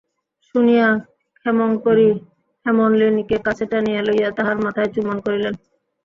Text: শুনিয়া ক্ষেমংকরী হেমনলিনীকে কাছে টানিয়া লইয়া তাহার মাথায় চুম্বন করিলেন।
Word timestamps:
শুনিয়া 0.45 0.87
ক্ষেমংকরী 1.39 2.09
হেমনলিনীকে 2.65 3.37
কাছে 3.45 3.65
টানিয়া 3.71 4.01
লইয়া 4.03 4.29
তাহার 4.37 4.57
মাথায় 4.65 4.89
চুম্বন 4.93 5.17
করিলেন। 5.25 5.53